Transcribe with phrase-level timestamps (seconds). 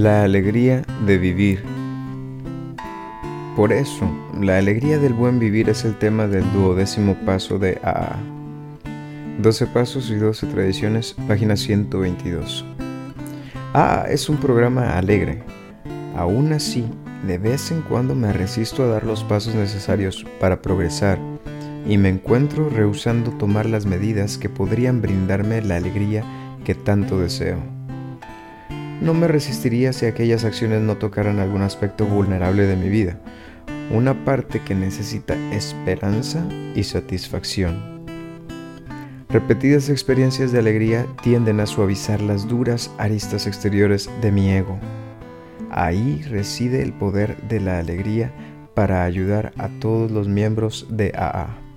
[0.00, 1.64] La alegría de vivir.
[3.56, 4.08] Por eso,
[4.40, 8.16] la alegría del buen vivir es el tema del duodécimo paso de AA.
[9.42, 12.64] 12 pasos y 12 tradiciones, página 122.
[13.72, 15.42] AA es un programa alegre.
[16.14, 16.84] Aún así,
[17.26, 21.18] de vez en cuando me resisto a dar los pasos necesarios para progresar
[21.88, 26.22] y me encuentro rehusando tomar las medidas que podrían brindarme la alegría
[26.64, 27.77] que tanto deseo.
[29.00, 33.16] No me resistiría si aquellas acciones no tocaran algún aspecto vulnerable de mi vida,
[33.92, 36.44] una parte que necesita esperanza
[36.74, 37.98] y satisfacción.
[39.28, 44.80] Repetidas experiencias de alegría tienden a suavizar las duras aristas exteriores de mi ego.
[45.70, 48.32] Ahí reside el poder de la alegría
[48.74, 51.67] para ayudar a todos los miembros de AA.